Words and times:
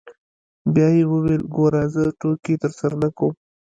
بيا 0.73 0.87
يې 0.97 1.03
وويل 1.11 1.43
ګوره 1.55 1.81
زه 1.93 2.01
ټوکې 2.19 2.53
درسره 2.63 2.95
نه 3.01 3.09
کوم. 3.17 3.33